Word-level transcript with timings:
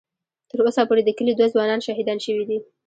ـ 0.25 0.49
تر 0.49 0.59
اوسه 0.65 0.81
پورې 0.89 1.01
د 1.03 1.09
کلي 1.17 1.33
دوه 1.35 1.47
ځوانان 1.53 1.79
شهیدان 1.87 2.17
شوي 2.25 2.43
دي. 2.49 2.59